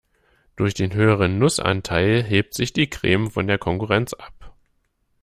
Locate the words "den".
0.73-0.95